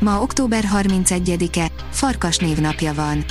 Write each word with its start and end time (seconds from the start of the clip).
Ma 0.00 0.20
október 0.20 0.64
31-e, 0.74 1.70
Farkas 1.90 2.36
névnapja 2.36 2.94
van. 2.94 3.24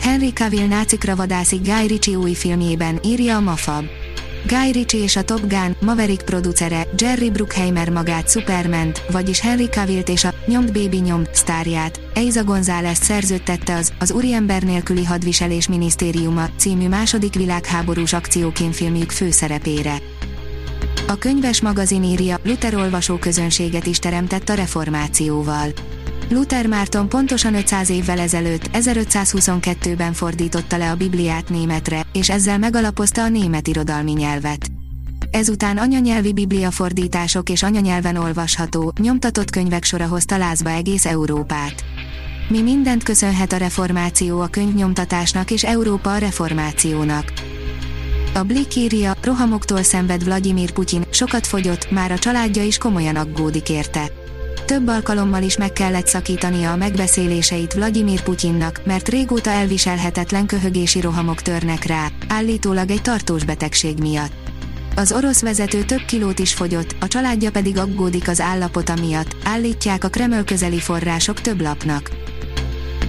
Henry 0.00 0.32
Cavill 0.32 0.66
nácikra 0.66 1.16
vadászik 1.16 1.62
Guy 1.62 1.86
Ritchie 1.86 2.16
új 2.16 2.32
filmjében, 2.34 2.98
írja 3.04 3.36
a 3.36 3.40
Mafab. 3.40 3.84
Guy 4.46 4.70
Ritchie 4.72 5.02
és 5.02 5.16
a 5.16 5.22
Top 5.22 5.40
Gun, 5.48 5.76
Maverick 5.80 6.24
producere, 6.24 6.86
Jerry 6.96 7.30
Bruckheimer 7.30 7.90
magát 7.90 8.30
superman 8.30 8.92
vagyis 9.10 9.40
Henry 9.40 9.66
Cavill-t 9.66 10.08
és 10.08 10.24
a 10.24 10.34
Nyomt 10.46 10.72
Baby 10.72 10.98
Nyom 10.98 11.22
sztárját, 11.32 12.00
Eiza 12.14 12.44
González 12.44 12.98
szerződtette 12.98 13.74
az 13.74 13.92
Az 13.98 14.10
Úriember 14.10 14.62
nélküli 14.62 15.04
hadviselés 15.04 15.68
minisztériuma 15.68 16.48
című 16.56 16.88
második 16.88 17.34
világháborús 17.34 18.12
akciókémfilmjük 18.12 19.10
főszerepére. 19.10 19.96
A 21.08 21.18
könyves 21.18 21.60
magazin 21.60 22.02
írja, 22.02 22.38
Luther 22.44 22.74
olvasó 22.74 23.16
közönséget 23.16 23.86
is 23.86 23.98
teremtett 23.98 24.48
a 24.48 24.54
reformációval. 24.54 25.68
Luther 26.30 26.66
Márton 26.66 27.08
pontosan 27.08 27.54
500 27.54 27.90
évvel 27.90 28.18
ezelőtt, 28.18 28.70
1522-ben 28.72 30.12
fordította 30.12 30.76
le 30.76 30.90
a 30.90 30.94
Bibliát 30.94 31.48
németre, 31.48 32.06
és 32.12 32.30
ezzel 32.30 32.58
megalapozta 32.58 33.22
a 33.22 33.28
német 33.28 33.68
irodalmi 33.68 34.12
nyelvet. 34.12 34.70
Ezután 35.30 35.78
anyanyelvi 35.78 36.32
bibliafordítások 36.32 37.48
és 37.48 37.62
anyanyelven 37.62 38.16
olvasható, 38.16 38.92
nyomtatott 39.00 39.50
könyvek 39.50 39.84
sora 39.84 40.06
hozta 40.06 40.36
lázba 40.36 40.70
egész 40.70 41.06
Európát. 41.06 41.84
Mi 42.48 42.62
mindent 42.62 43.02
köszönhet 43.02 43.52
a 43.52 43.56
reformáció 43.56 44.40
a 44.40 44.46
könyvnyomtatásnak 44.46 45.50
és 45.50 45.64
Európa 45.64 46.12
a 46.12 46.18
reformációnak. 46.18 47.32
A 48.34 48.42
Blick 48.42 48.76
írja, 48.76 49.14
rohamoktól 49.22 49.82
szenved 49.82 50.24
Vladimir 50.24 50.70
Putyin, 50.70 51.04
sokat 51.10 51.46
fogyott, 51.46 51.90
már 51.90 52.12
a 52.12 52.18
családja 52.18 52.62
is 52.62 52.78
komolyan 52.78 53.16
aggódik 53.16 53.68
érte 53.68 54.10
több 54.68 54.88
alkalommal 54.88 55.42
is 55.42 55.56
meg 55.56 55.72
kellett 55.72 56.06
szakítania 56.06 56.72
a 56.72 56.76
megbeszéléseit 56.76 57.72
Vladimir 57.72 58.22
Putyinnak, 58.22 58.80
mert 58.84 59.08
régóta 59.08 59.50
elviselhetetlen 59.50 60.46
köhögési 60.46 61.00
rohamok 61.00 61.42
törnek 61.42 61.84
rá, 61.84 62.06
állítólag 62.28 62.90
egy 62.90 63.02
tartós 63.02 63.44
betegség 63.44 63.98
miatt. 63.98 64.32
Az 64.96 65.12
orosz 65.12 65.40
vezető 65.40 65.82
több 65.82 66.04
kilót 66.06 66.38
is 66.38 66.54
fogyott, 66.54 66.96
a 67.00 67.08
családja 67.08 67.50
pedig 67.50 67.78
aggódik 67.78 68.28
az 68.28 68.40
állapota 68.40 68.94
miatt, 68.94 69.36
állítják 69.44 70.04
a 70.04 70.08
Kreml 70.08 70.44
közeli 70.44 70.78
források 70.78 71.40
több 71.40 71.60
lapnak. 71.60 72.10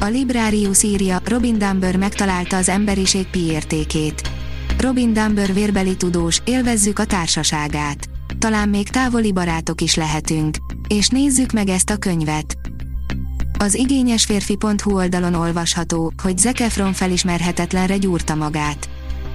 A 0.00 0.04
Librarius 0.04 0.82
írja, 0.82 1.20
Robin 1.24 1.58
Dumber 1.58 1.96
megtalálta 1.96 2.56
az 2.56 2.68
emberiség 2.68 3.26
pi 3.26 3.40
értékét. 3.40 4.30
Robin 4.78 5.12
Dumber 5.12 5.54
vérbeli 5.54 5.96
tudós, 5.96 6.40
élvezzük 6.44 6.98
a 6.98 7.04
társaságát. 7.04 8.08
Talán 8.38 8.68
még 8.68 8.88
távoli 8.88 9.32
barátok 9.32 9.80
is 9.80 9.94
lehetünk. 9.94 10.56
És 10.88 11.08
nézzük 11.08 11.52
meg 11.52 11.68
ezt 11.68 11.90
a 11.90 11.96
könyvet. 11.96 12.56
Az 13.58 13.74
igényesférfi.hu 13.74 14.94
oldalon 14.94 15.34
olvasható, 15.34 16.12
hogy 16.22 16.38
Zac 16.38 16.60
Efron 16.60 16.92
felismerhetetlenre 16.92 17.96
gyúrta 17.96 18.34
magát. 18.34 18.88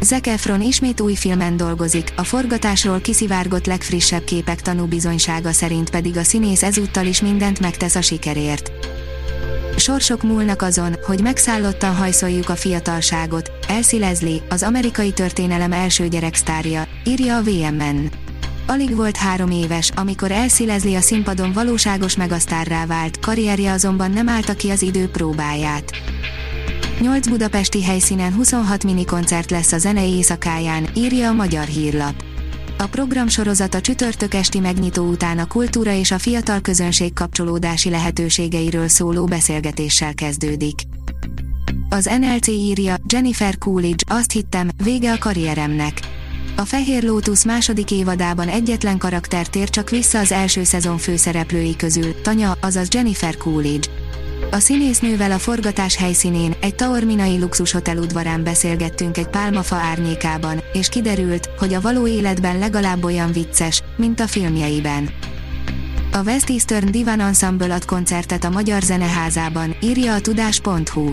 Zac 0.00 0.26
Efron 0.26 0.62
ismét 0.62 1.00
új 1.00 1.14
filmen 1.14 1.56
dolgozik, 1.56 2.12
a 2.16 2.24
forgatásról 2.24 3.00
kiszivárgott 3.00 3.66
legfrissebb 3.66 4.24
képek 4.24 4.62
tanúbizonysága 4.62 5.52
szerint 5.52 5.90
pedig 5.90 6.16
a 6.16 6.22
színész 6.22 6.62
ezúttal 6.62 7.06
is 7.06 7.20
mindent 7.20 7.60
megtesz 7.60 7.94
a 7.94 8.02
sikerért. 8.02 8.72
Sorsok 9.76 10.22
múlnak 10.22 10.62
azon, 10.62 10.96
hogy 11.06 11.20
megszállottan 11.20 11.94
hajszoljuk 11.94 12.48
a 12.48 12.56
fiatalságot, 12.56 13.50
Elsie 13.68 13.98
Leslie, 13.98 14.42
az 14.48 14.62
amerikai 14.62 15.12
történelem 15.12 15.72
első 15.72 16.08
gyereksztárja, 16.08 16.88
írja 17.04 17.36
a 17.36 17.42
VMN. 17.42 18.23
Alig 18.66 18.96
volt 18.96 19.16
három 19.16 19.50
éves, 19.50 19.90
amikor 19.90 20.30
elszilezli 20.30 20.94
a 20.94 21.00
színpadon 21.00 21.52
valóságos 21.52 22.16
megasztárrá 22.16 22.86
vált, 22.86 23.18
karrierje 23.18 23.72
azonban 23.72 24.10
nem 24.10 24.28
állta 24.28 24.54
ki 24.54 24.70
az 24.70 24.82
idő 24.82 25.08
próbáját. 25.08 25.90
8 27.00 27.28
budapesti 27.28 27.82
helyszínen 27.82 28.34
26 28.34 28.84
minikoncert 28.84 29.50
lesz 29.50 29.72
a 29.72 29.78
zenei 29.78 30.10
éjszakáján, 30.10 30.88
írja 30.94 31.28
a 31.28 31.32
Magyar 31.32 31.64
Hírlap. 31.64 32.14
A 32.78 32.86
program 32.86 33.28
sorozata 33.28 33.80
csütörtök 33.80 34.34
esti 34.34 34.58
megnyitó 34.58 35.04
után 35.04 35.38
a 35.38 35.46
kultúra 35.46 35.92
és 35.92 36.10
a 36.10 36.18
fiatal 36.18 36.60
közönség 36.60 37.12
kapcsolódási 37.12 37.90
lehetőségeiről 37.90 38.88
szóló 38.88 39.24
beszélgetéssel 39.24 40.14
kezdődik. 40.14 40.78
Az 41.88 42.10
NLC 42.20 42.46
írja, 42.46 42.96
Jennifer 43.06 43.58
Coolidge, 43.58 44.14
azt 44.14 44.30
hittem, 44.30 44.68
vége 44.84 45.12
a 45.12 45.18
karrieremnek 45.18 46.13
a 46.56 46.64
Fehér 46.64 47.02
Lótusz 47.02 47.44
második 47.44 47.90
évadában 47.90 48.48
egyetlen 48.48 48.98
karakter 48.98 49.46
tér 49.46 49.70
csak 49.70 49.90
vissza 49.90 50.18
az 50.18 50.32
első 50.32 50.64
szezon 50.64 50.98
főszereplői 50.98 51.76
közül, 51.76 52.14
Tanya, 52.22 52.56
azaz 52.60 52.88
Jennifer 52.90 53.36
Coolidge. 53.36 53.90
A 54.50 54.58
színésznővel 54.58 55.30
a 55.30 55.38
forgatás 55.38 55.96
helyszínén, 55.96 56.54
egy 56.60 56.74
taorminai 56.74 57.38
luxushotel 57.38 57.98
udvarán 57.98 58.44
beszélgettünk 58.44 59.16
egy 59.16 59.28
pálmafa 59.28 59.76
árnyékában, 59.76 60.62
és 60.72 60.88
kiderült, 60.88 61.48
hogy 61.58 61.74
a 61.74 61.80
való 61.80 62.06
életben 62.06 62.58
legalább 62.58 63.04
olyan 63.04 63.32
vicces, 63.32 63.82
mint 63.96 64.20
a 64.20 64.26
filmjeiben. 64.26 65.10
A 66.12 66.22
West 66.22 66.50
Eastern 66.50 66.90
Divan 66.90 67.20
Ensemble 67.20 67.74
ad 67.74 67.84
koncertet 67.84 68.44
a 68.44 68.50
Magyar 68.50 68.82
Zeneházában, 68.82 69.76
írja 69.80 70.14
a 70.14 70.20
tudás.hu. 70.20 71.12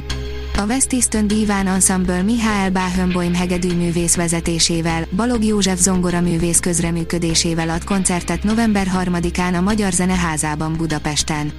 A 0.57 0.66
West 0.66 0.94
Eastern 0.94 1.28
Diván 1.28 1.67
Ensemble 1.67 2.22
Mihály 2.22 2.69
Báhönboim 2.69 3.34
hegedűművész 3.34 4.16
vezetésével, 4.16 5.07
Balog 5.16 5.44
József 5.44 5.79
zongoraművész 5.79 6.59
közreműködésével 6.59 7.69
ad 7.69 7.84
koncertet 7.84 8.44
november 8.44 8.88
3-án 9.03 9.57
a 9.57 9.62
Magyar 9.62 9.91
Zeneházában 9.91 10.73
Budapesten. 10.78 11.51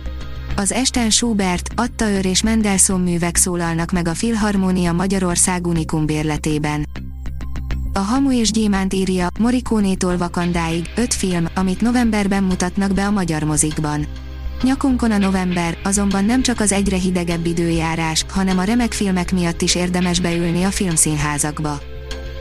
Az 0.56 0.72
esten 0.72 1.10
Schubert, 1.10 1.68
Attaör 1.76 2.24
és 2.24 2.42
Mendelssohn 2.42 3.02
művek 3.02 3.36
szólalnak 3.36 3.92
meg 3.92 4.08
a 4.08 4.14
Filharmónia 4.14 4.92
Magyarország 4.92 5.66
Unikum 5.66 6.06
bérletében. 6.06 6.86
A 7.92 7.98
Hamu 7.98 8.32
és 8.32 8.50
Gyémánt 8.50 8.94
írja, 8.94 9.26
Morikónétól 9.38 10.16
Vakandáig, 10.16 10.90
öt 10.96 11.14
film, 11.14 11.46
amit 11.54 11.80
novemberben 11.80 12.42
mutatnak 12.42 12.92
be 12.92 13.06
a 13.06 13.10
magyar 13.10 13.42
mozikban. 13.42 14.06
Nyakunkon 14.62 15.10
a 15.10 15.18
november, 15.18 15.78
azonban 15.82 16.24
nem 16.24 16.42
csak 16.42 16.60
az 16.60 16.72
egyre 16.72 16.96
hidegebb 16.96 17.46
időjárás, 17.46 18.24
hanem 18.28 18.58
a 18.58 18.64
remek 18.64 18.92
filmek 18.92 19.32
miatt 19.32 19.62
is 19.62 19.74
érdemes 19.74 20.20
beülni 20.20 20.62
a 20.62 20.70
filmszínházakba. 20.70 21.80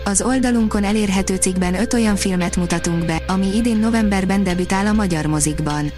Az 0.05 0.21
oldalunkon 0.21 0.83
elérhető 0.83 1.35
cikkben 1.35 1.73
öt 1.73 1.93
olyan 1.93 2.15
filmet 2.15 2.55
mutatunk 2.55 3.05
be, 3.05 3.23
ami 3.27 3.55
idén 3.55 3.77
novemberben 3.77 4.43
debütál 4.43 4.87
a 4.87 4.93
magyar 4.93 5.25
mozikban. 5.25 5.91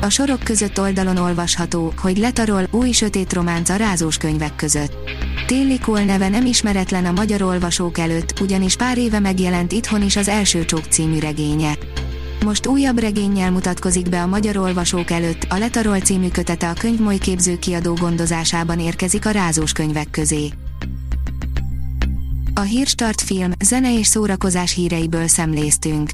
A 0.00 0.08
sorok 0.08 0.42
között 0.42 0.80
oldalon 0.80 1.16
olvasható, 1.16 1.92
hogy 1.96 2.16
letarol 2.16 2.66
új 2.70 2.90
sötét 2.90 3.32
románc 3.32 3.68
a 3.68 3.76
rázós 3.76 4.16
könyvek 4.16 4.56
között. 4.56 4.96
Téli 5.46 5.78
Kól 5.78 6.00
neve 6.00 6.28
nem 6.28 6.46
ismeretlen 6.46 7.04
a 7.04 7.12
magyar 7.12 7.42
olvasók 7.42 7.98
előtt, 7.98 8.40
ugyanis 8.40 8.76
pár 8.76 8.98
éve 8.98 9.18
megjelent 9.18 9.72
itthon 9.72 10.02
is 10.02 10.16
az 10.16 10.28
első 10.28 10.64
csók 10.64 10.84
című 10.88 11.18
regénye. 11.18 11.78
Most 12.44 12.66
újabb 12.66 12.98
regényel 12.98 13.50
mutatkozik 13.50 14.08
be 14.08 14.22
a 14.22 14.26
magyar 14.26 14.56
olvasók 14.56 15.10
előtt, 15.10 15.46
a 15.48 15.58
Letarol 15.58 16.00
című 16.00 16.28
kötete 16.28 16.68
a 16.68 16.72
könyvmoly 16.72 17.18
képző 17.18 17.58
kiadó 17.58 17.94
gondozásában 17.94 18.80
érkezik 18.80 19.26
a 19.26 19.30
rázós 19.30 19.72
könyvek 19.72 20.10
közé. 20.10 20.50
A 22.54 22.60
Hírstart 22.60 23.20
film, 23.20 23.50
zene 23.64 23.98
és 23.98 24.06
szórakozás 24.06 24.74
híreiből 24.74 25.26
szemléztünk. 25.26 26.10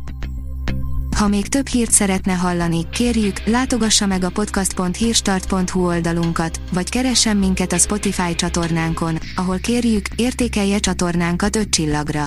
Ha 1.16 1.28
még 1.28 1.48
több 1.48 1.66
hírt 1.66 1.90
szeretne 1.90 2.32
hallani, 2.32 2.88
kérjük, 2.92 3.44
látogassa 3.44 4.06
meg 4.06 4.24
a 4.24 4.30
podcast.hírstart.hu 4.30 5.86
oldalunkat, 5.86 6.60
vagy 6.72 6.88
keressen 6.88 7.36
minket 7.36 7.72
a 7.72 7.78
Spotify 7.78 8.34
csatornánkon, 8.34 9.18
ahol 9.36 9.58
kérjük, 9.58 10.06
értékelje 10.16 10.78
csatornánkat 10.78 11.56
5 11.56 11.68
csillagra. 11.68 12.26